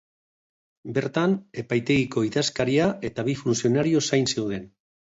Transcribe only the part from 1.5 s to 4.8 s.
epaitegiko idazkaria eta bi funtzionario zain zeuden.